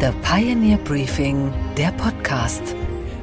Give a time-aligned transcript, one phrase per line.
[0.00, 2.74] The Pioneer Briefing, der Podcast.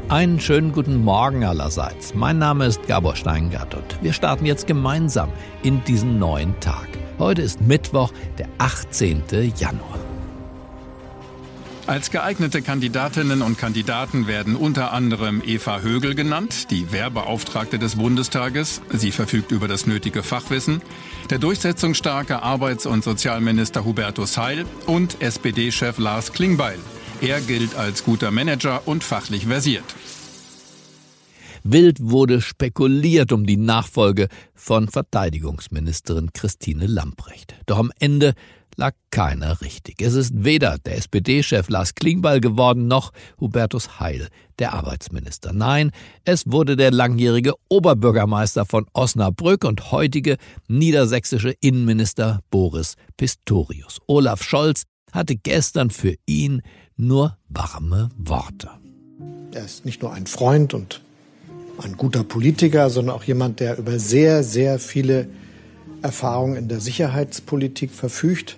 [0.10, 2.14] Einen schönen guten Morgen allerseits.
[2.14, 5.32] Mein Name ist Gabor Steingart und wir starten jetzt gemeinsam
[5.64, 6.88] in diesen neuen Tag.
[7.18, 9.24] Heute ist Mittwoch, der 18.
[9.58, 10.07] Januar.
[11.88, 18.82] Als geeignete Kandidatinnen und Kandidaten werden unter anderem Eva Högel genannt, die Wehrbeauftragte des Bundestages.
[18.90, 20.82] Sie verfügt über das nötige Fachwissen.
[21.30, 26.78] Der durchsetzungsstarke Arbeits- und Sozialminister Hubertus Heil und SPD-Chef Lars Klingbeil.
[27.22, 29.86] Er gilt als guter Manager und fachlich versiert.
[31.70, 37.56] Wild wurde spekuliert um die Nachfolge von Verteidigungsministerin Christine Lamprecht.
[37.66, 38.36] Doch am Ende
[38.78, 40.02] lag keiner richtig.
[40.02, 45.52] Es ist weder der SPD-Chef Lars Klingbeil geworden, noch Hubertus Heil, der Arbeitsminister.
[45.52, 45.92] Nein,
[46.24, 50.38] es wurde der langjährige Oberbürgermeister von Osnabrück und heutige
[50.70, 54.00] niedersächsische Innenminister Boris Pistorius.
[54.08, 56.62] Olaf Scholz hatte gestern für ihn
[56.96, 58.70] nur warme Worte.
[59.52, 61.02] Er ist nicht nur ein Freund und
[61.84, 65.28] ein guter Politiker, sondern auch jemand, der über sehr, sehr viele
[66.02, 68.58] Erfahrung in der Sicherheitspolitik verfügt,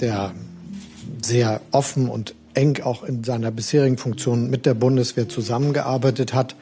[0.00, 0.34] der
[1.22, 6.56] sehr offen und eng auch in seiner bisherigen Funktion mit der Bundeswehr zusammengearbeitet hat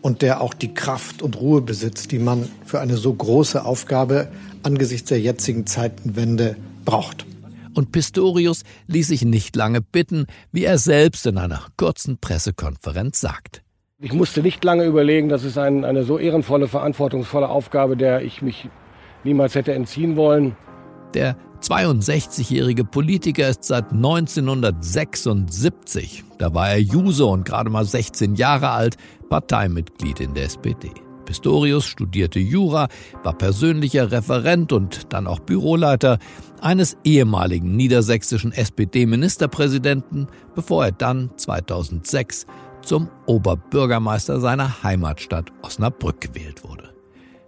[0.00, 4.28] und der auch die Kraft und Ruhe besitzt, die man für eine so große Aufgabe
[4.62, 7.26] angesichts der jetzigen Zeitenwende braucht.
[7.74, 13.61] Und Pistorius ließ sich nicht lange bitten, wie er selbst in einer kurzen Pressekonferenz sagt.
[14.04, 18.42] Ich musste nicht lange überlegen, das ist ein, eine so ehrenvolle, verantwortungsvolle Aufgabe, der ich
[18.42, 18.68] mich
[19.22, 20.56] niemals hätte entziehen wollen.
[21.14, 28.70] Der 62-jährige Politiker ist seit 1976, da war er Juso und gerade mal 16 Jahre
[28.70, 28.96] alt,
[29.28, 30.90] Parteimitglied in der SPD.
[31.24, 32.88] Pistorius studierte Jura,
[33.22, 36.18] war persönlicher Referent und dann auch Büroleiter
[36.60, 42.46] eines ehemaligen niedersächsischen SPD-Ministerpräsidenten, bevor er dann 2006
[42.82, 46.92] zum Oberbürgermeister seiner Heimatstadt Osnabrück gewählt wurde.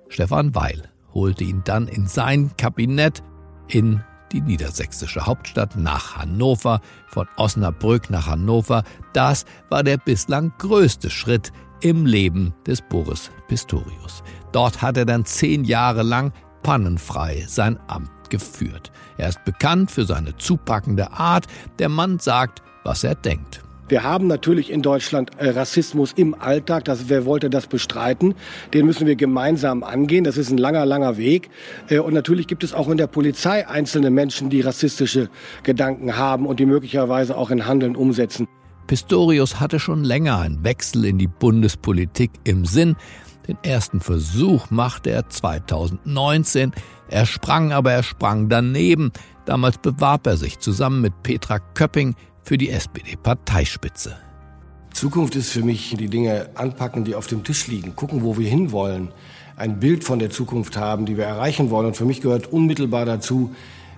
[0.09, 3.23] Stefan Weil holte ihn dann in sein Kabinett
[3.69, 4.03] in
[4.33, 8.83] die niedersächsische Hauptstadt nach Hannover, von Osnabrück nach Hannover.
[9.13, 14.23] Das war der bislang größte Schritt im Leben des Boris Pistorius.
[14.53, 18.91] Dort hat er dann zehn Jahre lang pannenfrei sein Amt geführt.
[19.19, 21.47] Er ist bekannt für seine zupackende Art.
[21.79, 23.64] Der Mann sagt, was er denkt.
[23.87, 26.87] Wir haben natürlich in Deutschland äh, Rassismus im Alltag.
[26.87, 28.35] Das, wer wollte das bestreiten?
[28.73, 30.25] Den müssen wir gemeinsam angehen.
[30.25, 31.51] Das ist ein langer, langer Weg.
[31.91, 35.29] Äh, und natürlich gibt es auch in der Polizei einzelne Menschen, die rassistische
[35.65, 38.49] Gedanken haben und die möglicherweise auch in Handeln umsetzen.
[38.87, 42.97] Pistorius hatte schon länger einen Wechsel in die Bundespolitik im Sinn.
[43.47, 46.73] Den ersten Versuch machte er 2019.
[47.09, 49.13] Er sprang, aber er sprang daneben.
[49.45, 54.17] Damals bewarb er sich zusammen mit Petra Köpping für die SPD-Parteispitze.
[54.93, 58.49] Zukunft ist für mich die Dinge anpacken, die auf dem Tisch liegen, gucken, wo wir
[58.49, 59.09] hinwollen,
[59.57, 61.87] ein Bild von der Zukunft haben, die wir erreichen wollen.
[61.87, 63.55] Und für mich gehört unmittelbar dazu,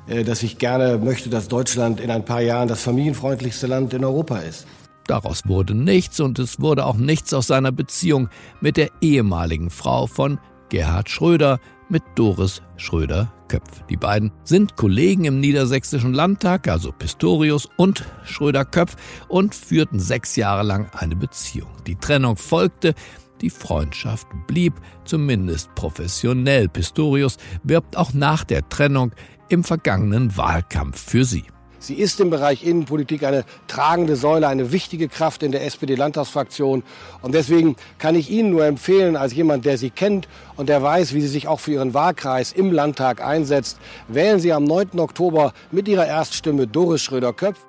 [0.07, 4.05] äh, dass ich gerne möchte, dass Deutschland in ein paar Jahren das familienfreundlichste Land in
[4.05, 4.67] Europa ist.
[5.07, 8.29] Daraus wurde nichts und es wurde auch nichts aus seiner Beziehung
[8.61, 13.85] mit der ehemaligen Frau von Gerhard Schröder, mit Doris Schröder-Köpf.
[13.89, 18.97] Die beiden sind Kollegen im Niedersächsischen Landtag, also Pistorius und Schröder-Köpf,
[19.29, 21.71] und führten sechs Jahre lang eine Beziehung.
[21.87, 22.95] Die Trennung folgte,
[23.41, 24.75] die Freundschaft blieb,
[25.05, 26.69] zumindest professionell.
[26.69, 29.13] Pistorius wirbt auch nach der Trennung
[29.49, 31.45] im vergangenen Wahlkampf für sie.
[31.87, 36.83] Sie ist im Bereich Innenpolitik eine tragende Säule, eine wichtige Kraft in der SPD-Landtagsfraktion.
[37.23, 40.27] Und deswegen kann ich Ihnen nur empfehlen, als jemand, der Sie kennt
[40.57, 44.53] und der weiß, wie sie sich auch für Ihren Wahlkreis im Landtag einsetzt, wählen Sie
[44.53, 44.99] am 9.
[44.99, 47.65] Oktober mit Ihrer Erststimme Doris Schröder-Köpf.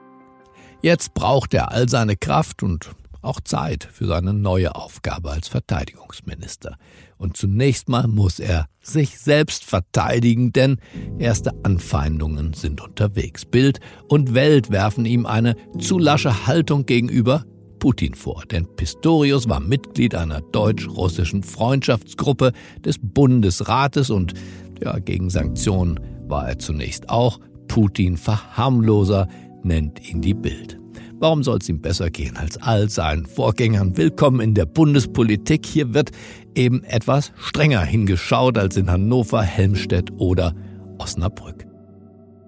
[0.82, 2.90] Jetzt braucht er all seine Kraft und
[3.22, 6.78] auch Zeit für seine neue Aufgabe als Verteidigungsminister.
[7.18, 10.78] Und zunächst mal muss er sich selbst verteidigen, denn
[11.18, 13.46] erste Anfeindungen sind unterwegs.
[13.46, 17.44] Bild und Welt werfen ihm eine zu lasche Haltung gegenüber
[17.80, 22.52] Putin vor, denn Pistorius war Mitglied einer deutsch-russischen Freundschaftsgruppe
[22.84, 24.34] des Bundesrates und
[24.82, 27.40] ja, gegen Sanktionen war er zunächst auch.
[27.68, 29.28] Putin Verharmloser
[29.64, 30.80] nennt ihn die Bild.
[31.20, 33.98] Warum soll es ihm besser gehen als all seinen Vorgängern?
[33.98, 35.66] Willkommen in der Bundespolitik.
[35.66, 36.12] Hier wird
[36.58, 40.54] eben etwas strenger hingeschaut als in Hannover, Helmstedt oder
[40.98, 41.66] Osnabrück.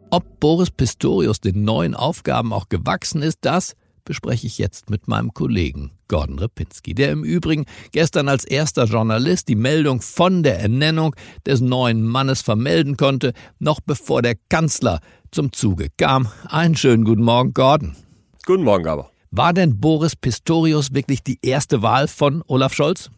[0.10, 3.76] Ob Boris Pistorius den neuen Aufgaben auch gewachsen ist, das
[4.06, 9.48] bespreche ich jetzt mit meinem Kollegen Gordon Repinski, der im Übrigen gestern als erster Journalist
[9.48, 11.16] die Meldung von der Ernennung
[11.46, 16.28] des neuen Mannes vermelden konnte, noch bevor der Kanzler zum Zuge kam.
[16.48, 17.96] Einen schönen guten Morgen, Gordon.
[18.48, 19.12] Guten Morgen, Gaber.
[19.30, 23.12] War denn Boris Pistorius wirklich die erste Wahl von Olaf Scholz?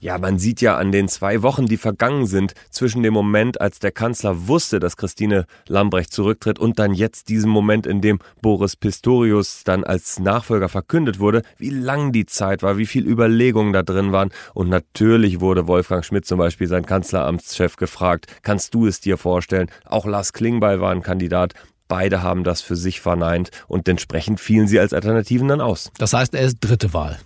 [0.00, 3.80] Ja, man sieht ja an den zwei Wochen, die vergangen sind, zwischen dem Moment, als
[3.80, 8.76] der Kanzler wusste, dass Christine Lambrecht zurücktritt und dann jetzt diesem Moment, in dem Boris
[8.76, 13.82] Pistorius dann als Nachfolger verkündet wurde, wie lang die Zeit war, wie viel Überlegungen da
[13.82, 14.30] drin waren.
[14.54, 19.68] Und natürlich wurde Wolfgang Schmidt zum Beispiel, sein Kanzleramtschef, gefragt, kannst du es dir vorstellen?
[19.84, 21.54] Auch Lars Klingbeil war ein Kandidat.
[21.88, 25.90] Beide haben das für sich verneint und entsprechend fielen sie als Alternativen dann aus.
[25.98, 27.18] Das heißt, er ist dritte Wahl.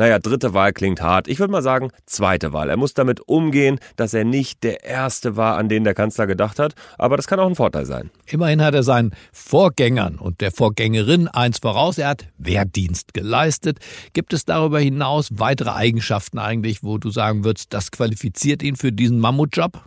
[0.00, 1.28] Naja, dritte Wahl klingt hart.
[1.28, 2.70] Ich würde mal sagen, zweite Wahl.
[2.70, 6.58] Er muss damit umgehen, dass er nicht der erste war, an den der Kanzler gedacht
[6.58, 6.72] hat.
[6.96, 8.08] Aber das kann auch ein Vorteil sein.
[8.24, 11.98] Immerhin hat er seinen Vorgängern und der Vorgängerin eins voraus.
[11.98, 13.78] Er hat Wehrdienst geleistet.
[14.14, 18.92] Gibt es darüber hinaus weitere Eigenschaften eigentlich, wo du sagen würdest, das qualifiziert ihn für
[18.92, 19.84] diesen Mammutjob?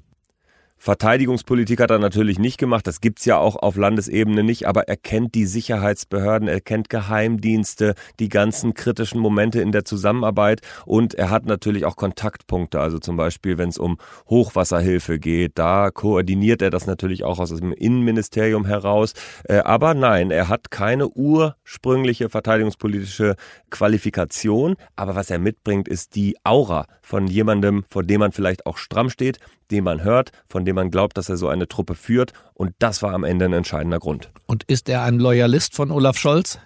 [0.84, 4.98] Verteidigungspolitik hat er natürlich nicht gemacht, das gibt's ja auch auf Landesebene nicht, aber er
[4.98, 10.60] kennt die Sicherheitsbehörden, er kennt Geheimdienste, die ganzen kritischen Momente in der Zusammenarbeit.
[10.86, 13.98] Und er hat natürlich auch Kontaktpunkte, also zum Beispiel, wenn es um
[14.30, 19.14] Hochwasserhilfe geht, da koordiniert er das natürlich auch aus dem Innenministerium heraus.
[19.46, 23.38] Äh, aber nein, er hat keine ursprüngliche verteidigungspolitische
[23.70, 28.76] Qualifikation, aber was er mitbringt, ist die Aura von jemandem, vor dem man vielleicht auch
[28.76, 29.40] stramm steht,
[29.72, 32.34] den man hört, von dem man glaubt, dass er so eine Truppe führt.
[32.54, 34.30] Und das war am Ende ein entscheidender Grund.
[34.46, 36.60] Und ist er ein Loyalist von Olaf Scholz?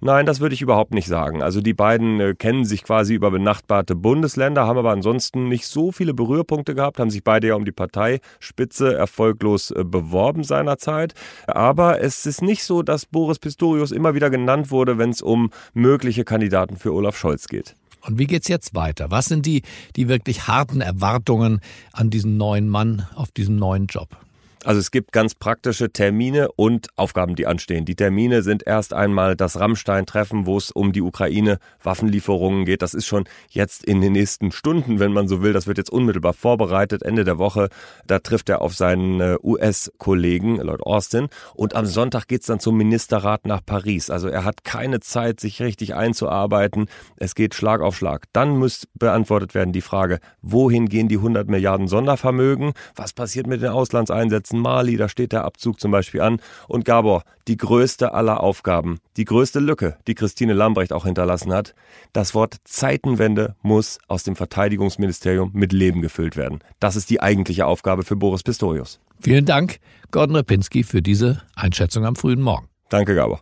[0.00, 1.42] Nein, das würde ich überhaupt nicht sagen.
[1.42, 5.92] Also die beiden äh, kennen sich quasi über benachbarte Bundesländer, haben aber ansonsten nicht so
[5.92, 11.14] viele Berührpunkte gehabt, haben sich beide ja um die Parteispitze erfolglos äh, beworben seinerzeit.
[11.46, 15.50] Aber es ist nicht so, dass Boris Pistorius immer wieder genannt wurde, wenn es um
[15.74, 17.74] mögliche Kandidaten für Olaf Scholz geht.
[18.06, 19.10] Und wie geht's jetzt weiter?
[19.10, 19.62] Was sind die,
[19.96, 21.60] die wirklich harten Erwartungen
[21.92, 24.16] an diesen neuen Mann auf diesen neuen Job?
[24.66, 27.84] Also es gibt ganz praktische Termine und Aufgaben, die anstehen.
[27.84, 32.82] Die Termine sind erst einmal das Rammstein-Treffen, wo es um die Ukraine-Waffenlieferungen geht.
[32.82, 35.52] Das ist schon jetzt in den nächsten Stunden, wenn man so will.
[35.52, 37.68] Das wird jetzt unmittelbar vorbereitet, Ende der Woche.
[38.08, 41.28] Da trifft er auf seinen äh, US-Kollegen, Lloyd Austin.
[41.54, 44.10] Und am Sonntag geht's dann zum Ministerrat nach Paris.
[44.10, 46.86] Also er hat keine Zeit, sich richtig einzuarbeiten.
[47.18, 48.24] Es geht Schlag auf Schlag.
[48.32, 52.72] Dann muss beantwortet werden die Frage, wohin gehen die 100 Milliarden Sondervermögen?
[52.96, 54.55] Was passiert mit den Auslandseinsätzen?
[54.56, 56.40] Ganzen Mali, da steht der Abzug zum Beispiel an.
[56.68, 61.74] Und Gabor, die größte aller Aufgaben, die größte Lücke, die Christine Lambrecht auch hinterlassen hat,
[62.12, 66.60] das Wort Zeitenwende muss aus dem Verteidigungsministerium mit Leben gefüllt werden.
[66.80, 69.00] Das ist die eigentliche Aufgabe für Boris Pistorius.
[69.20, 69.78] Vielen Dank,
[70.10, 72.68] Gordon Repinski, für diese Einschätzung am frühen Morgen.
[72.88, 73.40] Danke, Gabor.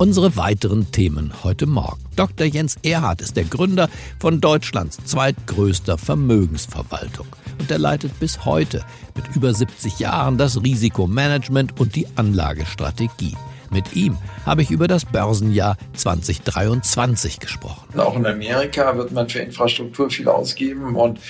[0.00, 2.02] Unsere weiteren Themen heute Morgen.
[2.16, 2.46] Dr.
[2.46, 7.26] Jens Erhardt ist der Gründer von Deutschlands zweitgrößter Vermögensverwaltung
[7.58, 8.82] und er leitet bis heute
[9.14, 13.36] mit über 70 Jahren das Risikomanagement und die Anlagestrategie.
[13.70, 14.16] Mit ihm
[14.46, 18.00] habe ich über das Börsenjahr 2023 gesprochen.
[18.00, 21.20] Auch in Amerika wird man für Infrastruktur viel ausgeben und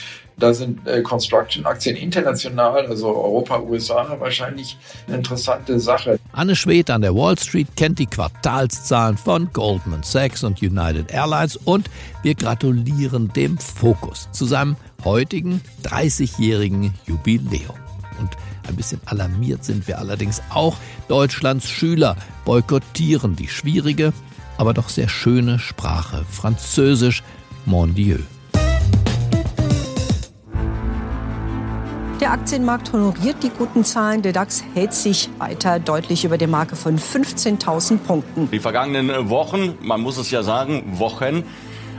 [0.42, 4.76] da sind äh, Construction-Aktien international, also Europa, USA, wahrscheinlich
[5.06, 6.18] eine interessante Sache.
[6.32, 11.56] Anne Schwedt an der Wall Street kennt die Quartalszahlen von Goldman Sachs und United Airlines
[11.56, 11.90] und
[12.22, 17.76] wir gratulieren dem Fokus zu seinem heutigen 30-jährigen Jubiläum.
[18.18, 18.36] Und
[18.68, 20.76] ein bisschen alarmiert sind wir allerdings auch.
[21.08, 24.12] Deutschlands Schüler boykottieren die schwierige,
[24.58, 27.22] aber doch sehr schöne Sprache Französisch
[27.66, 28.18] Mon Dieu.
[32.20, 34.20] Der Aktienmarkt honoriert die guten Zahlen.
[34.20, 38.50] Der DAX hält sich weiter deutlich über der Marke von 15.000 Punkten.
[38.50, 41.44] Die vergangenen Wochen, man muss es ja sagen, Wochen,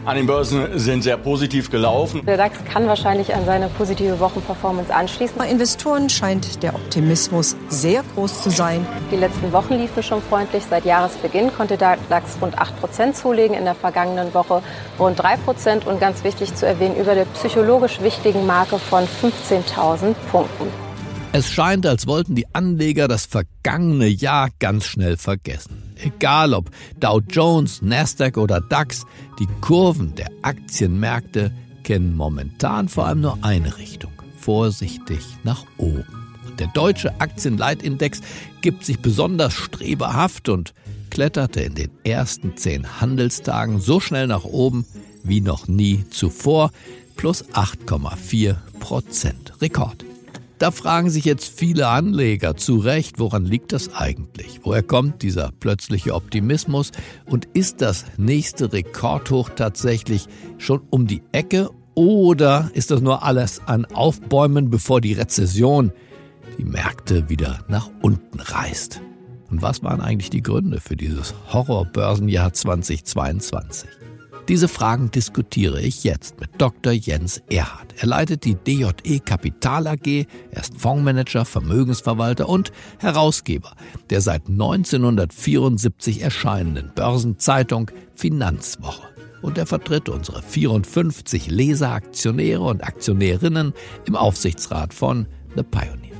[0.05, 2.25] an den Börsen sind sehr positiv gelaufen.
[2.25, 5.37] Der DAX kann wahrscheinlich an seine positive Wochenperformance anschließen.
[5.37, 8.85] Bei Investoren scheint der Optimismus sehr groß zu sein.
[9.11, 10.63] Die letzten Wochen liefen schon freundlich.
[10.69, 14.63] Seit Jahresbeginn konnte der DAX rund 8% zulegen, in der vergangenen Woche
[14.97, 20.67] rund 3% und ganz wichtig zu erwähnen, über der psychologisch wichtigen Marke von 15.000 Punkten.
[21.33, 25.90] Es scheint, als wollten die Anleger das vergangene Jahr ganz schnell vergessen.
[26.01, 29.05] Egal ob Dow Jones, Nasdaq oder DAX,
[29.39, 31.51] die Kurven der Aktienmärkte
[31.83, 36.05] kennen momentan vor allem nur eine Richtung, vorsichtig nach oben.
[36.47, 38.21] Und der deutsche Aktienleitindex
[38.61, 40.73] gibt sich besonders streberhaft und
[41.09, 44.85] kletterte in den ersten zehn Handelstagen so schnell nach oben
[45.23, 46.71] wie noch nie zuvor,
[47.15, 49.53] plus 8,4 Prozent.
[49.61, 50.10] Rekord.
[50.61, 54.59] Da fragen sich jetzt viele Anleger zu Recht, woran liegt das eigentlich?
[54.61, 56.91] Woher kommt dieser plötzliche Optimismus?
[57.25, 60.27] Und ist das nächste Rekordhoch tatsächlich
[60.59, 61.71] schon um die Ecke?
[61.95, 65.91] Oder ist das nur alles an Aufbäumen, bevor die Rezession
[66.59, 69.01] die Märkte wieder nach unten reißt?
[69.49, 73.89] Und was waren eigentlich die Gründe für dieses Horrorbörsenjahr 2022?
[74.47, 76.91] Diese Fragen diskutiere ich jetzt mit Dr.
[76.91, 77.93] Jens Erhardt.
[77.99, 83.71] Er leitet die DJE Kapital AG, er ist Fondsmanager, Vermögensverwalter und Herausgeber
[84.11, 89.07] der seit 1974 erscheinenden Börsenzeitung Finanzwoche.
[89.41, 93.73] Und er vertritt unsere 54 Leseraktionäre und Aktionärinnen
[94.05, 96.11] im Aufsichtsrat von The Pioneer.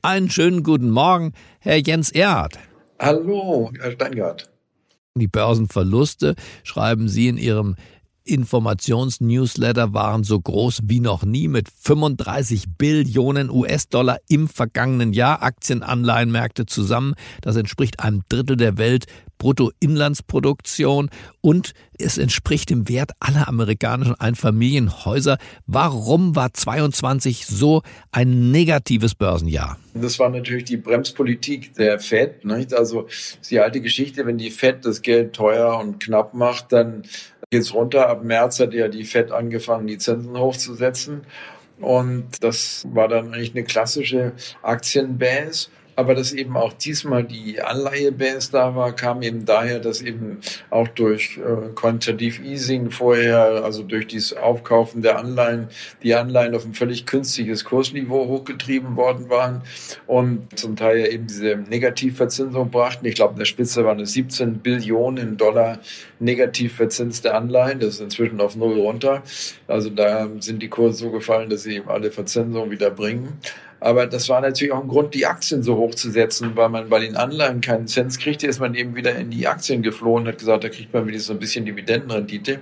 [0.00, 2.58] Einen schönen guten Morgen, Herr Jens Erhardt.
[2.98, 4.48] Hallo, Herr Steingart.
[5.20, 7.76] Die Börsenverluste, schreiben Sie in Ihrem
[8.26, 16.66] Informationsnewsletter waren so groß wie noch nie mit 35 Billionen US-Dollar im vergangenen Jahr Aktienanleihenmärkte
[16.66, 17.14] zusammen.
[17.40, 19.06] Das entspricht einem Drittel der Welt
[19.38, 25.38] Bruttoinlandsproduktion und es entspricht dem Wert aller amerikanischen Einfamilienhäuser.
[25.66, 29.78] Warum war 22 so ein negatives Börsenjahr?
[29.94, 32.44] Das war natürlich die Bremspolitik der Fed.
[32.44, 32.74] Nicht?
[32.74, 33.08] Also
[33.48, 37.04] die alte Geschichte, wenn die Fed das Geld teuer und knapp macht, dann
[37.50, 38.08] geht's runter.
[38.08, 41.26] Ab März hat ja die Fed angefangen, die Zinsen hochzusetzen.
[41.78, 45.68] Und das war dann eigentlich eine klassische Aktienbase.
[45.96, 50.38] Aber dass eben auch diesmal die Anleihebase da war, kam eben daher, dass eben
[50.70, 55.68] auch durch äh, Quantitative Easing vorher, also durch dieses Aufkaufen der Anleihen,
[56.02, 59.62] die Anleihen auf ein völlig künstliches Kursniveau hochgetrieben worden waren
[60.06, 63.06] und zum Teil eben diese Negativverzinsung brachten.
[63.06, 65.78] Ich glaube, in der Spitze waren es 17 Billionen Dollar
[66.18, 67.80] negativ verzinste Anleihen.
[67.80, 69.22] Das ist inzwischen auf Null runter.
[69.66, 73.38] Also da sind die Kurse so gefallen, dass sie eben alle Verzinsungen wieder bringen.
[73.86, 76.88] Aber das war natürlich auch ein Grund, die Aktien so hoch zu setzen, weil man
[76.88, 80.28] bei den Anleihen keinen Cent kriegte, ist man eben wieder in die Aktien geflohen und
[80.30, 82.58] hat gesagt, da kriegt man wieder so ein bisschen Dividendenrendite.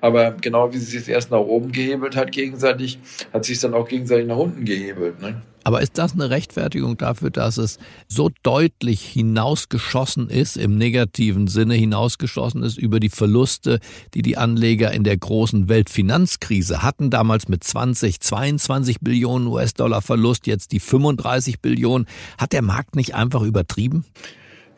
[0.00, 2.98] Aber genau wie sie es erst nach oben gehebelt hat gegenseitig,
[3.32, 5.22] hat sich dann auch gegenseitig nach unten gehebelt.
[5.22, 5.42] Ne?
[5.64, 11.74] Aber ist das eine Rechtfertigung dafür, dass es so deutlich hinausgeschossen ist, im negativen Sinne
[11.74, 13.80] hinausgeschossen ist über die Verluste,
[14.12, 20.46] die die Anleger in der großen Weltfinanzkrise hatten, damals mit 20, 22 Billionen US-Dollar Verlust,
[20.46, 22.06] jetzt die 35 Billionen.
[22.36, 24.04] Hat der Markt nicht einfach übertrieben?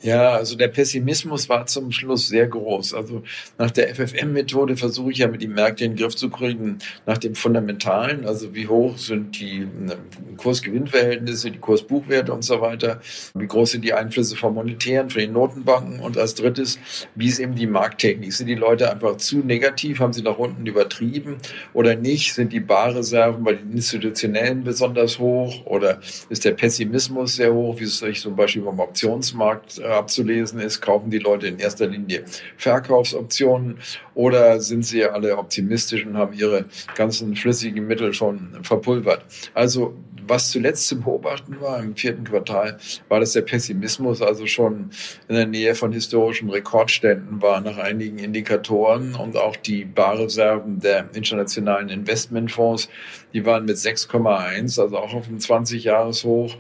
[0.03, 2.93] Ja, also der Pessimismus war zum Schluss sehr groß.
[2.93, 3.23] Also
[3.57, 7.17] nach der FFM-Methode versuche ich ja mit den Märkten in den Griff zu kriegen, nach
[7.17, 9.97] dem Fundamentalen, also wie hoch sind die ne,
[10.37, 13.01] Kursgewinnverhältnisse, die Kursbuchwerte und so weiter,
[13.35, 16.79] wie groß sind die Einflüsse vom Monetären, von den Notenbanken und als drittes,
[17.15, 18.33] wie ist eben die Markttechnik?
[18.33, 21.37] Sind die Leute einfach zu negativ, haben sie nach unten übertrieben
[21.73, 22.35] oder nicht?
[22.35, 27.85] Sind die Barreserven bei den Institutionellen besonders hoch oder ist der Pessimismus sehr hoch, wie
[27.85, 32.25] es sich zum Beispiel beim Optionsmarkt äh, abzulesen ist, kaufen die Leute in erster Linie
[32.57, 33.79] Verkaufsoptionen
[34.15, 36.65] oder sind sie alle optimistisch und haben ihre
[36.95, 39.25] ganzen flüssigen Mittel schon verpulvert.
[39.55, 39.95] Also
[40.29, 42.79] was zuletzt zu beobachten war im vierten Quartal,
[43.09, 44.91] war, dass der Pessimismus also schon
[45.29, 51.11] in der Nähe von historischen Rekordständen war nach einigen Indikatoren und auch die Barreserven der
[51.15, 52.89] internationalen Investmentfonds,
[53.33, 56.57] die waren mit 6,1, also auch auf einem 20-Jahres-Hoch.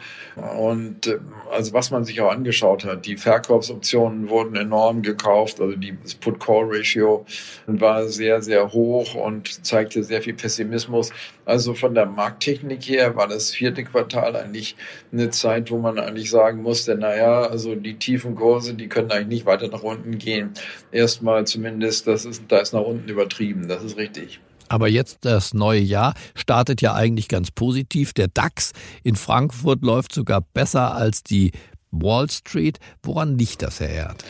[0.58, 1.18] Und äh,
[1.50, 7.24] also was man sich auch angeschaut hat, die Verkaufsoptionen wurden enorm gekauft, also die, Put-Call-Ratio
[7.66, 11.12] war sehr, sehr hoch und zeigte sehr viel Pessimismus.
[11.44, 14.76] Also von der Markttechnik her war das vierte Quartal eigentlich
[15.12, 19.28] eine Zeit, wo man eigentlich sagen musste, naja, also die tiefen Kurse, die können eigentlich
[19.28, 20.52] nicht weiter nach unten gehen.
[20.92, 24.40] Erstmal zumindest, das ist, da ist nach unten übertrieben, das ist richtig.
[24.68, 28.12] Aber jetzt das neue Jahr startet ja eigentlich ganz positiv.
[28.12, 31.52] Der DAX in Frankfurt läuft sogar besser als die
[31.90, 32.78] Wall Street.
[33.02, 34.24] Woran liegt das, Herr Erd?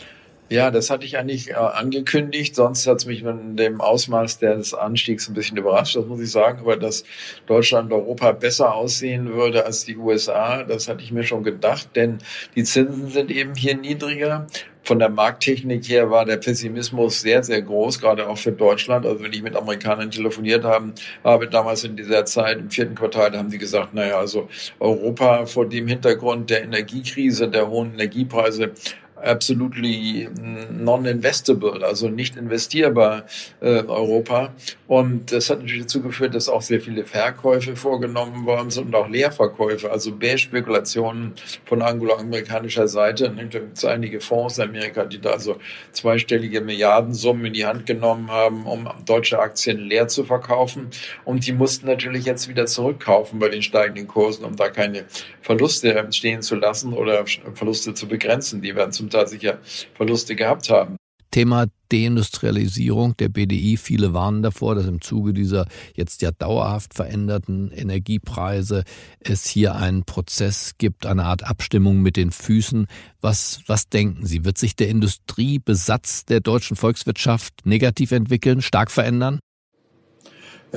[0.49, 2.55] Ja, das hatte ich eigentlich äh, angekündigt.
[2.55, 6.31] Sonst hat es mich mit dem Ausmaß des Anstiegs ein bisschen überrascht, das muss ich
[6.31, 6.59] sagen.
[6.59, 7.03] Aber dass
[7.47, 11.89] Deutschland und Europa besser aussehen würde als die USA, das hatte ich mir schon gedacht.
[11.95, 12.19] Denn
[12.55, 14.47] die Zinsen sind eben hier niedriger.
[14.87, 19.05] Von der Markttechnik her war der Pessimismus sehr, sehr groß, gerade auch für Deutschland.
[19.05, 20.93] Also wenn ich mit Amerikanern telefoniert haben,
[21.25, 24.47] habe damals in dieser Zeit, im vierten Quartal, da haben sie gesagt, naja, also
[24.79, 28.71] Europa vor dem Hintergrund der Energiekrise, der hohen Energiepreise,
[29.21, 30.29] absolutely
[30.71, 33.25] non-investable, also nicht investierbar
[33.61, 34.53] äh, Europa.
[34.87, 38.95] Und das hat natürlich dazu geführt, dass auch sehr viele Verkäufe vorgenommen worden sind und
[38.95, 41.33] auch Leerverkäufe, also Bärspekulationen
[41.65, 43.29] von angloamerikanischer Seite.
[43.29, 45.57] Da gibt einige Fonds in Amerika, die da also
[45.91, 50.87] zweistellige Milliardensummen in die Hand genommen haben, um deutsche Aktien leer zu verkaufen.
[51.25, 55.05] Und die mussten natürlich jetzt wieder zurückkaufen bei den steigenden Kursen, um da keine
[55.41, 58.61] Verluste entstehen zu lassen oder Verluste zu begrenzen.
[58.61, 59.59] Die werden zum Teil sicher
[59.95, 60.97] Verluste gehabt haben.
[61.31, 63.77] Thema Deindustrialisierung der BDI.
[63.77, 68.83] Viele warnen davor, dass im Zuge dieser jetzt ja dauerhaft veränderten Energiepreise
[69.19, 72.87] es hier einen Prozess gibt, eine Art Abstimmung mit den Füßen.
[73.21, 74.45] Was, was denken Sie?
[74.45, 79.39] Wird sich der Industriebesatz der deutschen Volkswirtschaft negativ entwickeln, stark verändern?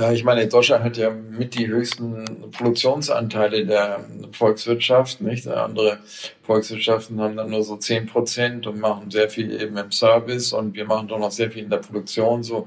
[0.01, 4.03] Ja, ich meine, Deutschland hat ja mit die höchsten Produktionsanteile der
[4.33, 5.47] Volkswirtschaft, nicht?
[5.47, 5.99] Andere
[6.43, 10.75] Volkswirtschaften haben dann nur so zehn Prozent und machen sehr viel eben im Service und
[10.75, 12.67] wir machen doch noch sehr viel in der Produktion, so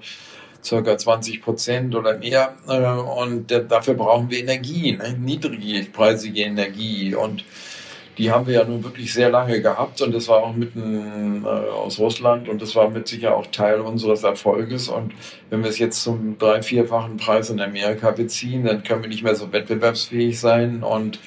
[0.64, 2.56] circa 20 Prozent oder mehr.
[2.68, 5.18] Und dafür brauchen wir Energie, ne?
[5.18, 7.44] niedrigpreisige Energie und
[8.18, 11.48] die haben wir ja nun wirklich sehr lange gehabt und das war auch mitten äh,
[11.48, 14.88] aus Russland und das war mit sicher auch Teil unseres Erfolges.
[14.88, 15.14] Und
[15.50, 19.24] wenn wir es jetzt zum drei-, vierfachen Preis in Amerika beziehen, dann können wir nicht
[19.24, 21.20] mehr so wettbewerbsfähig sein und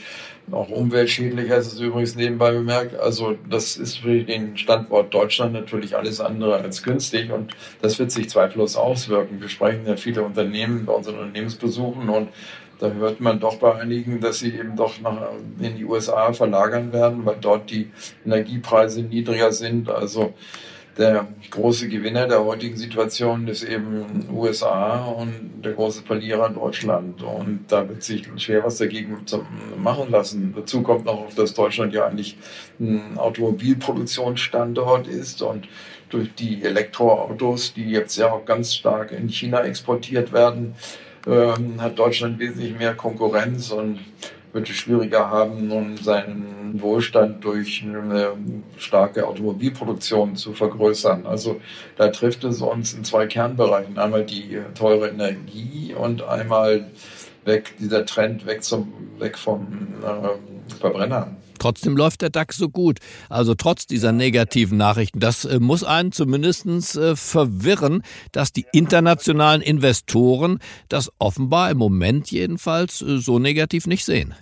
[0.52, 2.95] auch umweltschädlicher ist es übrigens nebenbei bemerkt.
[2.95, 7.52] Also das ist für den Standort Deutschland natürlich alles andere als günstig und
[7.83, 9.40] das wird sich zweifellos auswirken.
[9.40, 12.28] Wir sprechen ja viele Unternehmen bei unseren Unternehmensbesuchen und
[12.78, 16.92] da hört man doch bei einigen, dass sie eben doch nach, in die USA verlagern
[16.92, 17.90] werden, weil dort die
[18.25, 19.88] Energiepreise niedriger sind.
[19.88, 20.35] Also
[20.99, 27.23] der große Gewinner der heutigen Situation ist eben USA und der große Verlierer Deutschland.
[27.23, 29.18] Und da wird sich schwer was dagegen
[29.76, 30.54] machen lassen.
[30.56, 32.38] Dazu kommt noch, dass Deutschland ja eigentlich
[32.80, 35.68] ein Automobilproduktionsstandort ist und
[36.09, 40.76] durch die Elektroautos, die jetzt ja auch ganz stark in China exportiert werden,
[41.26, 44.00] ähm, hat Deutschland wesentlich mehr Konkurrenz und
[44.52, 48.33] wird es schwieriger haben, nun seinen Wohlstand durch eine
[48.78, 51.26] starke Automobilproduktion zu vergrößern.
[51.26, 51.61] Also
[51.97, 53.99] da trifft es uns in zwei Kernbereichen.
[53.99, 56.90] Einmal die teure Energie und einmal
[57.45, 61.37] weg, dieser Trend weg zum, weg vom äh, Verbrenner.
[61.59, 62.99] Trotzdem läuft der DAX so gut.
[63.29, 65.21] Also trotz dieser negativen Nachrichten.
[65.21, 70.59] Das äh, muss einen zumindest äh, verwirren, dass die internationalen Investoren
[70.89, 74.35] das offenbar im Moment jedenfalls äh, so negativ nicht sehen.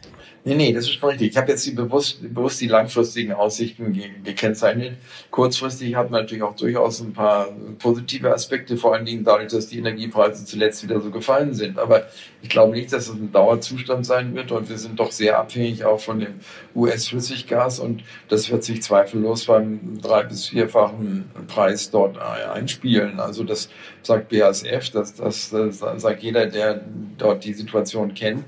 [0.47, 1.31] Nee, nee, das ist schon richtig.
[1.31, 4.99] Ich habe jetzt die bewusst, bewusst die langfristigen Aussichten gekennzeichnet.
[5.31, 7.49] Kurzfristig hat man natürlich auch durchaus ein paar
[7.79, 11.79] positive Aspekte, vor allen Dingen dadurch, dass die Energiepreise zuletzt wieder so gefallen sind.
[11.79, 12.09] Aber
[12.43, 15.87] ich glaube nicht, dass es ein Dauerzustand sein wird und wir sind doch sehr abhängig
[15.87, 16.35] auch von dem
[16.75, 23.19] US-Flüssiggas und das wird sich zweifellos beim drei- bis vierfachen Preis dort einspielen.
[23.19, 23.71] Also das
[24.03, 26.83] sagt BASF, das, das, das sagt jeder, der
[27.17, 28.45] dort die Situation kennt.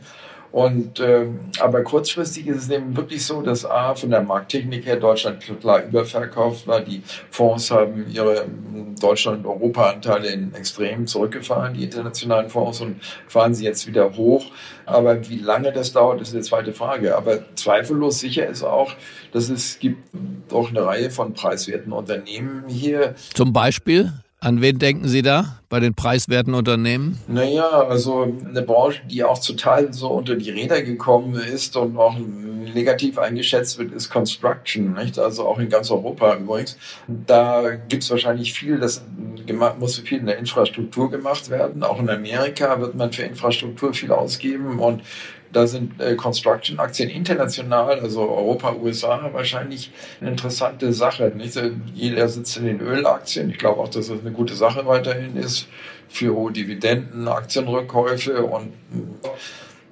[0.57, 1.27] Und äh,
[1.61, 5.85] aber kurzfristig ist es eben wirklich so, dass A von der Markttechnik her Deutschland klar
[5.85, 6.81] überverkauft war.
[6.81, 13.03] Die Fonds haben ihre ähm, Deutschland- und Europa-Anteile in extrem zurückgefahren, die internationalen Fonds, und
[13.29, 14.47] fahren sie jetzt wieder hoch.
[14.87, 17.19] Aber wie lange das dauert, ist eine zweite Frage.
[17.19, 18.95] Aber zweifellos sicher ist auch,
[19.33, 20.09] dass es gibt
[20.49, 23.15] doch eine Reihe von preiswerten Unternehmen hier.
[23.35, 24.11] Zum Beispiel?
[24.47, 27.19] An wen denken Sie da bei den preiswerten Unternehmen?
[27.27, 31.97] Naja, also eine Branche, die auch zu Teilen so unter die Räder gekommen ist und
[31.97, 35.19] auch negativ eingeschätzt wird, ist Construction, nicht?
[35.19, 36.79] Also auch in ganz Europa übrigens.
[37.09, 39.05] Da gibt es wahrscheinlich viel, das
[39.81, 41.83] muss viel in der Infrastruktur gemacht werden.
[41.83, 45.03] Auch in Amerika wird man für Infrastruktur viel ausgeben und
[45.57, 49.91] da sind äh, Construction-Aktien international, also Europa, USA, wahrscheinlich
[50.21, 51.33] eine interessante Sache.
[51.35, 51.59] Nicht?
[51.95, 53.49] Jeder sitzt in den Ölaktien.
[53.49, 55.67] Ich glaube auch, dass das eine gute Sache weiterhin ist
[56.09, 58.75] für hohe Dividenden, Aktienrückkäufe und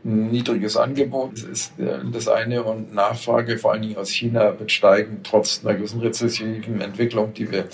[0.05, 5.21] niedriges Angebot ist äh, das eine und Nachfrage vor allen Dingen aus China wird steigen,
[5.25, 7.65] trotz einer gewissen rezessiven Entwicklung, die wir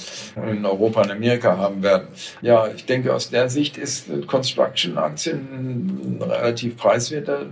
[0.48, 2.09] in Europa und Amerika haben werden.
[2.40, 7.46] Ja, ich denke, aus der Sicht ist Construction-Aktien ein relativ preiswerter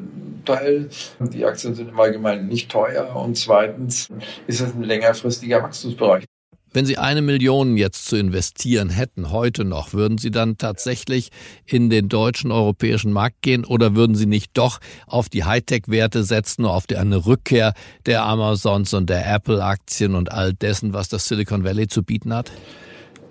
[0.49, 0.89] Teil.
[1.21, 4.09] Die Aktien sind im Allgemeinen nicht teuer und zweitens
[4.47, 6.25] ist es ein längerfristiger Wachstumsbereich.
[6.71, 11.31] Wenn Sie eine Million jetzt zu investieren hätten, heute noch, würden Sie dann tatsächlich
[11.65, 16.67] in den deutschen, europäischen Markt gehen oder würden Sie nicht doch auf die Hightech-Werte setzen,
[16.67, 17.73] auf die, eine Rückkehr
[18.05, 22.53] der Amazons und der Apple-Aktien und all dessen, was das Silicon Valley zu bieten hat?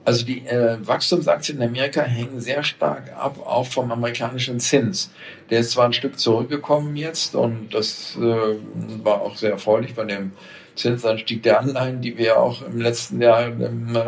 [0.08, 5.12] Also die äh, Wachstumsaktien in Amerika hängen sehr stark ab, auch vom amerikanischen Zins.
[5.50, 8.56] Der ist zwar ein Stück zurückgekommen jetzt und das äh,
[9.04, 10.32] war auch sehr erfreulich bei dem
[10.78, 13.52] Zinsanstieg der Anleihen, die wir auch im letzten Jahr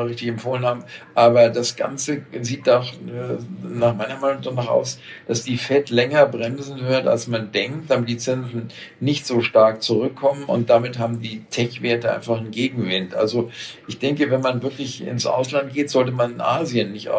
[0.05, 0.83] richtig empfohlen haben.
[1.15, 6.25] Aber das Ganze sieht doch äh, nach meiner Meinung danach aus, dass die Fed länger
[6.25, 11.21] bremsen wird, als man denkt, damit die Zinsen nicht so stark zurückkommen und damit haben
[11.21, 13.15] die Tech-Werte einfach einen Gegenwind.
[13.15, 13.51] Also
[13.87, 17.11] ich denke, wenn man wirklich ins Ausland geht, sollte man Asien nicht äh,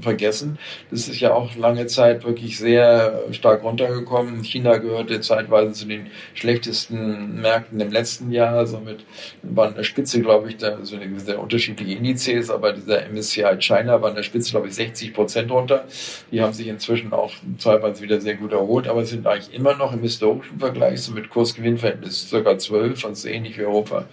[0.00, 0.58] vergessen.
[0.90, 4.44] Das ist ja auch lange Zeit wirklich sehr stark runtergekommen.
[4.44, 9.04] China gehörte zeitweise zu den schlechtesten Märkten im letzten Jahr Also mit
[9.42, 14.02] war an der Spitze, glaube ich, da so eine unterschiedliche Indizes, aber dieser MSCI China
[14.02, 15.84] war an der Spitze, glaube ich, 60 Prozent runter.
[16.32, 17.32] Die haben sich inzwischen auch
[17.62, 21.30] teilweise wieder sehr gut erholt, aber sind eigentlich immer noch im historischen Vergleich, so mit
[21.30, 22.58] Kursgewinnverhältnis ca.
[22.58, 24.06] 12, also ähnlich wie Europa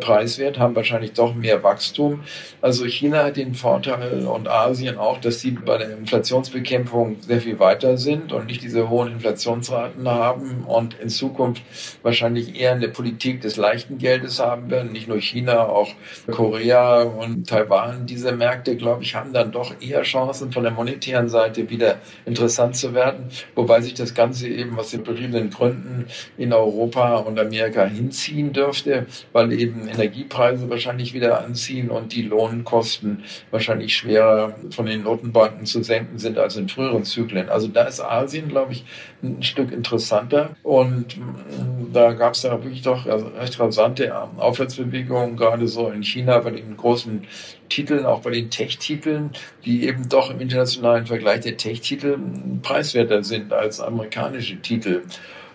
[0.00, 2.20] preiswert, haben wahrscheinlich doch mehr Wachstum.
[2.62, 7.58] Also China hat den Vorteil und Asien auch, dass sie bei der Inflationsbekämpfung sehr viel
[7.58, 11.62] weiter sind und nicht diese hohen Inflationsraten haben und in Zukunft
[12.02, 14.92] wahrscheinlich eher eine Politik des leichten Geldes haben werden.
[14.92, 15.90] Nicht nur China, auch
[16.30, 18.06] Korea und Taiwan.
[18.06, 22.76] Diese Märkte, glaube ich, haben dann doch eher Chancen von der monetären Seite wieder interessant
[22.76, 26.06] zu werden, wobei sich das Ganze eben aus den beschriebenen Gründen
[26.36, 33.24] in Europa und Amerika hinziehen dürfte, weil eben Energiepreise wahrscheinlich wieder anziehen und die Lohnkosten
[33.50, 37.48] wahrscheinlich schwerer von den Notenbanken zu senken sind als in früheren Zyklen.
[37.48, 38.84] Also da ist Asien, glaube ich,
[39.22, 43.58] ein Stück interessanter und mm, da gab es ja wirklich doch recht
[43.88, 47.22] rasante Aufwärtsbewegungen, gerade so in China bei den großen
[47.68, 49.30] Titeln, auch bei den Tech-Titeln,
[49.64, 52.18] die eben doch im internationalen Vergleich der Tech-Titel
[52.62, 55.02] preiswerter sind als amerikanische Titel.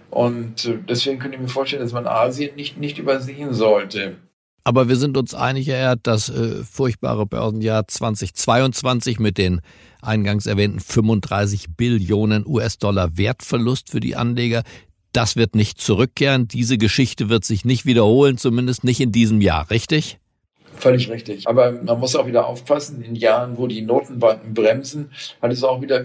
[0.10, 4.16] Und äh, deswegen könnte ich mir vorstellen, dass man Asien nicht, nicht übersehen sollte.
[4.66, 9.60] Aber wir sind uns einig, Herr, das äh, furchtbare Börsenjahr 2022 mit den
[10.02, 14.64] eingangs erwähnten 35 Billionen US-Dollar Wertverlust für die Anleger,
[15.14, 16.48] das wird nicht zurückkehren.
[16.48, 20.20] Diese Geschichte wird sich nicht wiederholen, zumindest nicht in diesem Jahr, richtig?
[20.76, 21.48] Völlig richtig.
[21.48, 25.82] Aber man muss auch wieder aufpassen, in Jahren, wo die Notenbanken bremsen, hat es auch
[25.82, 26.04] wieder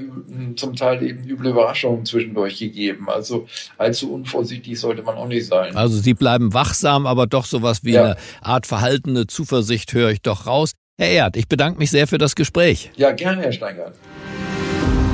[0.57, 3.09] zum Teil eben üble Überraschungen zwischendurch gegeben.
[3.09, 3.47] Also
[3.79, 5.75] allzu unvorsichtig sollte man auch nicht sein.
[5.75, 8.05] Also Sie bleiben wachsam, aber doch sowas wie ja.
[8.05, 10.73] eine Art verhaltene Zuversicht höre ich doch raus.
[10.99, 12.91] Herr Erd, ich bedanke mich sehr für das Gespräch.
[12.97, 13.95] Ja, gerne, Herr Steingart.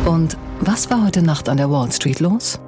[0.04, 2.61] Und was war heute Nacht an der Wall Street los?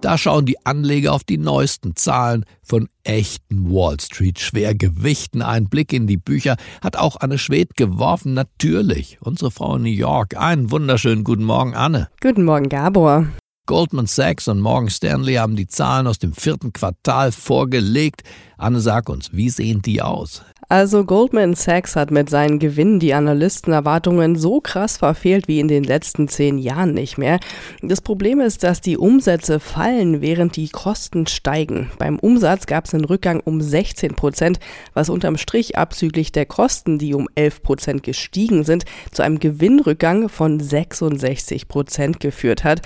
[0.00, 5.42] Da schauen die Anleger auf die neuesten Zahlen von echten Wall Street Schwergewichten.
[5.42, 8.32] Ein Blick in die Bücher hat auch Anne Schwed geworfen.
[8.32, 10.36] Natürlich, unsere Frau in New York.
[10.36, 12.08] Einen wunderschönen guten Morgen, Anne.
[12.20, 13.26] Guten Morgen, Gabor.
[13.66, 18.22] Goldman Sachs und Morgan Stanley haben die Zahlen aus dem vierten Quartal vorgelegt.
[18.56, 20.42] Anne, sag uns, wie sehen die aus?
[20.70, 25.82] Also Goldman Sachs hat mit seinen Gewinnen die Analystenerwartungen so krass verfehlt wie in den
[25.82, 27.40] letzten zehn Jahren nicht mehr.
[27.80, 31.90] Das Problem ist, dass die Umsätze fallen, während die Kosten steigen.
[31.98, 34.60] Beim Umsatz gab es einen Rückgang um 16 Prozent,
[34.92, 40.28] was unterm Strich abzüglich der Kosten, die um 11 Prozent gestiegen sind, zu einem Gewinnrückgang
[40.28, 42.82] von 66 Prozent geführt hat.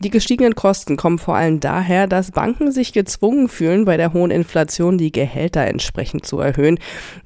[0.00, 4.30] Die gestiegenen Kosten kommen vor allem daher, dass Banken sich gezwungen fühlen, bei der hohen
[4.30, 6.78] Inflation die Gehälter entsprechend zu erhöhen.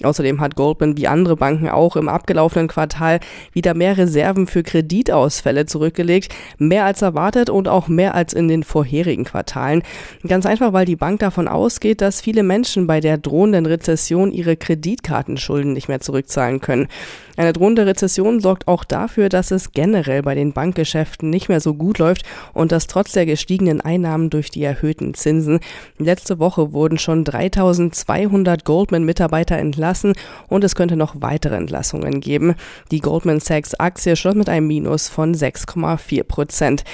[0.02, 3.20] Außerdem hat Goldman wie andere Banken auch im abgelaufenen Quartal
[3.52, 8.62] wieder mehr Reserven für Kreditausfälle zurückgelegt, mehr als erwartet und auch mehr als in den
[8.62, 9.82] vorherigen Quartalen.
[10.26, 14.56] Ganz einfach, weil die Bank davon ausgeht, dass viele Menschen bei der drohenden Rezession ihre
[14.56, 16.88] Kreditkartenschulden nicht mehr zurückzahlen können.
[17.36, 21.74] Eine drohende Rezession sorgt auch dafür, dass es generell bei den Bankgeschäften nicht mehr so
[21.74, 22.22] gut läuft
[22.54, 25.60] und das trotz der gestiegenen Einnahmen durch die erhöhten Zinsen.
[25.98, 30.14] Letzte Woche wurden schon 3200 Goldman-Mitarbeiter entlassen
[30.48, 32.54] und es könnte noch weitere Entlassungen geben.
[32.90, 36.84] Die Goldman Sachs Aktie schloss mit einem Minus von 6,4 Prozent.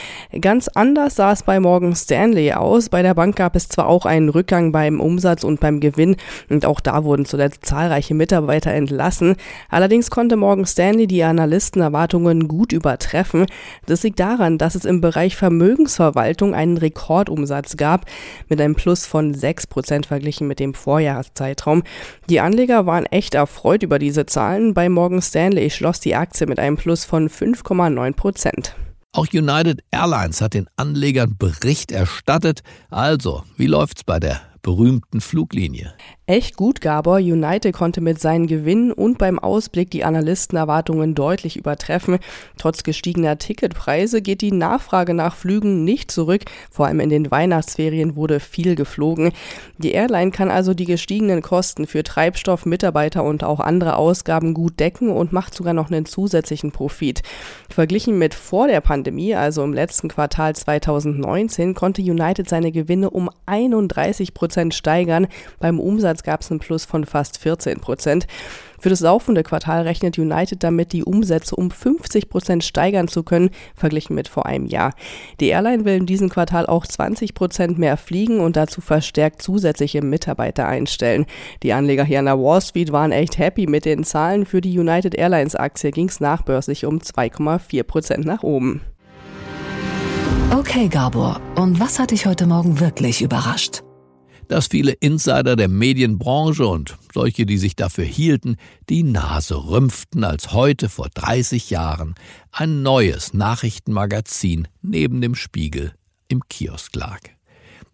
[0.41, 2.89] Ganz anders sah es bei Morgan Stanley aus.
[2.89, 6.17] Bei der Bank gab es zwar auch einen Rückgang beim Umsatz und beim Gewinn
[6.49, 9.37] und auch da wurden zuletzt zahlreiche Mitarbeiter entlassen.
[9.71, 13.45] Allerdings konnte konnte Morgan Stanley die Analystenerwartungen gut übertreffen.
[13.85, 18.07] Das liegt daran, dass es im Bereich Vermögensverwaltung einen Rekordumsatz gab,
[18.49, 21.83] mit einem Plus von 6% verglichen mit dem Vorjahreszeitraum.
[22.31, 24.73] Die Anleger waren echt erfreut über diese Zahlen.
[24.73, 28.71] Bei Morgan Stanley schloss die Aktie mit einem Plus von 5,9%.
[29.13, 32.63] Auch United Airlines hat den Anlegern Bericht erstattet.
[32.89, 35.93] Also, wie läuft's bei der berühmten Fluglinie?
[36.33, 37.17] Echt gut, Gabor.
[37.17, 42.21] United konnte mit seinen Gewinnen und beim Ausblick die Analystenerwartungen deutlich übertreffen.
[42.57, 46.45] Trotz gestiegener Ticketpreise geht die Nachfrage nach Flügen nicht zurück.
[46.71, 49.33] Vor allem in den Weihnachtsferien wurde viel geflogen.
[49.77, 54.81] Die Airline kann also die gestiegenen Kosten für Treibstoff, Mitarbeiter und auch andere Ausgaben gut
[54.81, 57.21] decken und macht sogar noch einen zusätzlichen Profit.
[57.69, 63.29] Verglichen mit vor der Pandemie, also im letzten Quartal 2019, konnte United seine Gewinne um
[63.45, 65.27] 31 Prozent steigern.
[65.61, 68.27] Beim Umsatz Umsatz gab es einen Plus von fast 14 Prozent.
[68.79, 73.51] Für das laufende Quartal rechnet United damit, die Umsätze um 50 Prozent steigern zu können,
[73.77, 74.93] verglichen mit vor einem Jahr.
[75.41, 80.03] Die Airline will in diesem Quartal auch 20 Prozent mehr fliegen und dazu verstärkt zusätzliche
[80.03, 81.27] Mitarbeiter einstellen.
[81.63, 84.47] Die Anleger hier an der Wall Street waren echt happy mit den Zahlen.
[84.47, 88.81] Für die United Airlines Aktie ging es nachbörslich um 2,4 Prozent nach oben.
[90.53, 91.41] Okay, Gabor.
[91.55, 93.83] Und was hat dich heute Morgen wirklich überrascht?
[94.53, 98.57] Dass viele Insider der Medienbranche und solche, die sich dafür hielten,
[98.91, 102.15] die Nase rümpften, als heute vor 30 Jahren
[102.51, 105.95] ein neues Nachrichtenmagazin neben dem Spiegel
[106.29, 107.21] im Kiosk lag.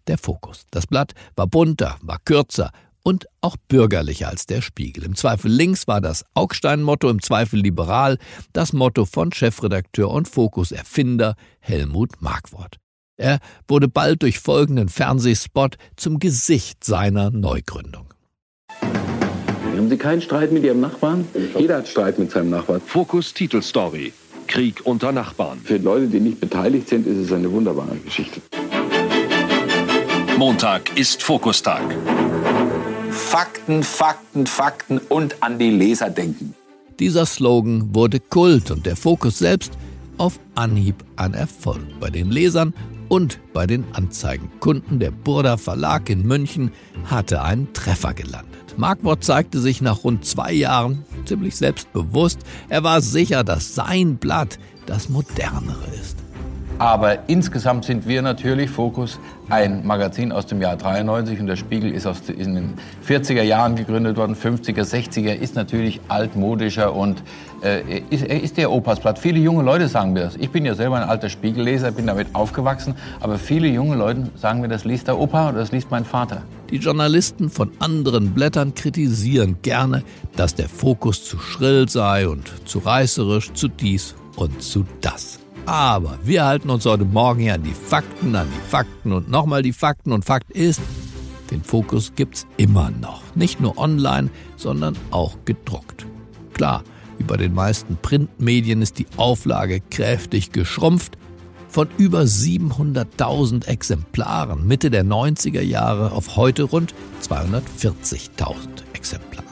[0.07, 0.65] Der Fokus.
[0.69, 2.71] Das Blatt war bunter, war kürzer
[3.03, 5.05] und auch bürgerlicher als der Spiegel.
[5.05, 8.17] Im Zweifel links war das Augstein-Motto, im Zweifel liberal,
[8.51, 12.79] das Motto von Chefredakteur und Fokus-Erfinder Helmut Markwort.
[13.19, 18.05] Er wurde bald durch folgenden Fernsehspot zum Gesicht seiner Neugründung.
[18.81, 21.27] Haben Sie keinen Streit mit Ihrem Nachbarn?
[21.57, 22.79] Jeder hat Streit mit seinem Nachbarn.
[22.79, 24.13] Fokus Titelstory.
[24.47, 25.59] Krieg unter Nachbarn.
[25.61, 28.41] Für Leute, die nicht beteiligt sind, ist es eine wunderbare Geschichte.
[30.37, 31.83] Montag ist Fokustag.
[33.11, 36.55] Fakten, Fakten, Fakten und an die Leser denken.
[36.99, 39.73] Dieser Slogan wurde Kult und der Fokus selbst
[40.17, 42.73] auf Anhieb an Erfolg bei den Lesern
[43.09, 44.99] und bei den Anzeigenkunden.
[44.99, 46.71] Der Burda Verlag in München
[47.05, 48.77] hatte einen Treffer gelandet.
[48.77, 52.39] Markwort zeigte sich nach rund zwei Jahren ziemlich selbstbewusst.
[52.69, 56.18] Er war sicher, dass sein Blatt das modernere ist.
[56.79, 61.93] Aber insgesamt sind wir natürlich Fokus ein Magazin aus dem Jahr 93 und der Spiegel
[61.93, 62.73] ist aus in den
[63.05, 67.21] 40er Jahren gegründet worden, 50er, 60er, ist natürlich altmodischer und
[67.63, 69.19] äh, ist, ist der Opasblatt.
[69.19, 70.37] Viele junge Leute sagen mir das.
[70.37, 74.61] Ich bin ja selber ein alter Spiegelleser, bin damit aufgewachsen, aber viele junge Leute sagen
[74.61, 76.43] mir, das liest der Opa oder das liest mein Vater.
[76.71, 80.03] Die Journalisten von anderen Blättern kritisieren gerne,
[80.37, 85.39] dass der Fokus zu schrill sei und zu reißerisch, zu dies und zu das.
[85.69, 89.61] Aber wir halten uns heute Morgen hier an die Fakten, an die Fakten und nochmal
[89.61, 90.11] die Fakten.
[90.11, 90.81] Und Fakt ist,
[91.51, 93.21] den Fokus gibt's immer noch.
[93.35, 96.07] Nicht nur online, sondern auch gedruckt.
[96.55, 96.83] Klar,
[97.19, 101.19] wie bei den meisten Printmedien ist die Auflage kräftig geschrumpft.
[101.67, 108.55] Von über 700.000 Exemplaren Mitte der 90er Jahre auf heute rund 240.000
[108.93, 109.48] Exemplare.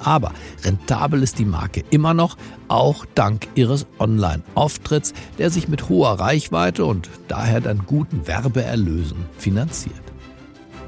[0.00, 0.32] Aber
[0.64, 2.36] rentabel ist die Marke immer noch,
[2.68, 9.94] auch dank ihres Online-Auftritts, der sich mit hoher Reichweite und daher dann guten Werbeerlösen finanziert.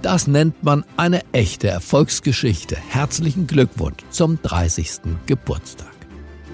[0.03, 2.77] Das nennt man eine echte Erfolgsgeschichte.
[2.89, 5.01] Herzlichen Glückwunsch zum 30.
[5.27, 5.89] Geburtstag.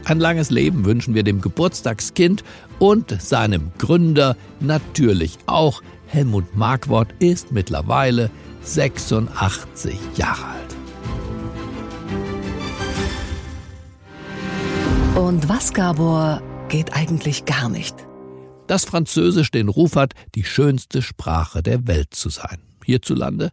[0.05, 2.45] Ein langes Leben wünschen wir dem Geburtstagskind
[2.79, 5.83] und seinem Gründer natürlich auch.
[6.07, 8.31] Helmut Markwort ist mittlerweile
[8.63, 10.76] 86 Jahre alt.
[15.17, 17.97] Und was, Gabor, geht eigentlich gar nicht?
[18.67, 22.59] Dass Französisch den Ruf hat, die schönste Sprache der Welt zu sein.
[22.85, 23.51] Hierzulande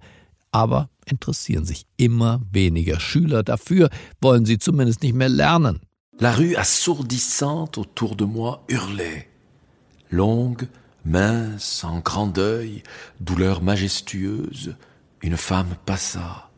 [0.52, 3.89] aber interessieren sich immer weniger Schüler dafür,
[4.21, 5.80] wollen sie zumindest nicht mehr lernen.
[6.19, 9.26] La rue assourdissante autour de moi hurlait.
[10.12, 10.67] Longue,
[11.06, 12.84] mince, en grand deuil,
[13.19, 14.76] douleur majestueuse,
[15.21, 16.49] une femme passa,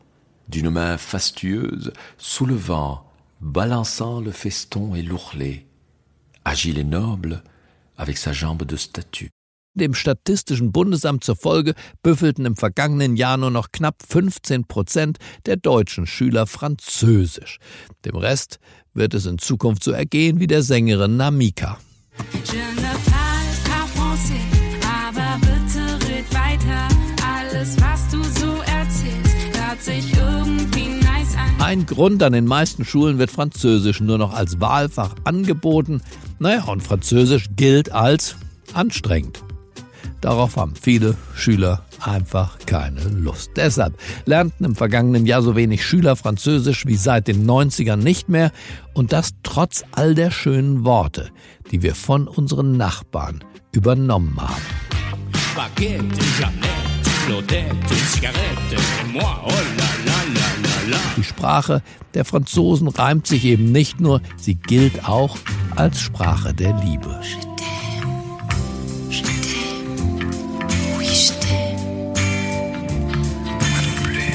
[0.48, 3.05] d'une main fastueuse, soulevant
[3.40, 5.66] balançant le feston et l'ourlet,
[6.44, 7.42] agile et noble,
[7.96, 9.30] avec sa jambe de statue.
[9.74, 16.06] Dem Statistischen Bundesamt zufolge büffelten im vergangenen Jahr nur noch knapp 15 Prozent der deutschen
[16.06, 17.58] Schüler Französisch.
[18.06, 18.58] Dem Rest
[18.94, 21.78] wird es in Zukunft so ergehen wie der Sängerin Namika.
[22.32, 23.05] Je
[31.66, 36.00] ein Grund, an den meisten Schulen wird Französisch nur noch als Wahlfach angeboten.
[36.38, 38.36] Naja, und Französisch gilt als
[38.72, 39.42] anstrengend.
[40.20, 43.50] Darauf haben viele Schüler einfach keine Lust.
[43.56, 48.52] Deshalb lernten im vergangenen Jahr so wenig Schüler Französisch wie seit den 90ern nicht mehr
[48.94, 51.30] und das trotz all der schönen Worte,
[51.72, 54.62] die wir von unseren Nachbarn übernommen haben.
[55.56, 56.04] Baguette,
[56.38, 58.76] Jeannette, Claudette, Zigarette,
[59.12, 60.35] moi, oh la la.
[61.16, 61.82] Die Sprache
[62.14, 65.36] der Franzosen reimt sich eben nicht nur, sie gilt auch
[65.74, 67.20] als Sprache der Liebe.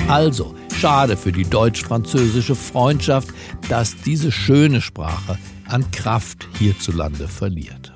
[0.07, 3.29] Also, schade für die deutsch-französische Freundschaft,
[3.69, 5.37] dass diese schöne Sprache
[5.67, 7.93] an Kraft hierzulande verliert.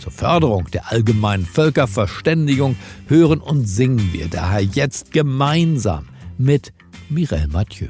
[0.00, 6.06] Zur Förderung der allgemeinen Völkerverständigung hören und singen wir daher jetzt gemeinsam
[6.38, 6.72] mit
[7.10, 7.88] Mireille Mathieu.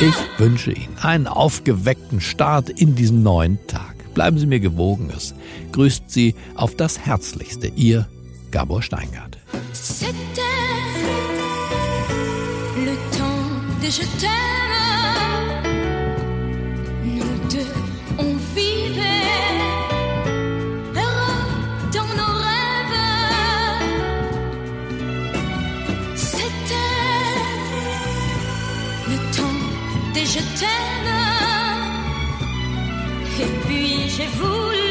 [0.00, 3.94] Ich wünsche Ihnen einen aufgeweckten Start in diesen neuen Tag.
[4.14, 5.12] Bleiben Sie mir gewogen.
[5.16, 5.32] Es
[5.70, 7.68] grüßt Sie auf das Herzlichste.
[7.68, 8.08] Ihr
[8.50, 9.38] Gabor Steingart.
[13.90, 14.32] Je t'aime.
[17.04, 17.72] Nous deux,
[18.18, 19.50] on vivait
[20.94, 21.44] heureux
[21.92, 23.00] dans nos rêves.
[26.14, 26.74] C'était
[29.10, 29.60] le temps
[30.14, 31.12] des je t'aime.
[33.40, 34.81] Et puis j'ai voulu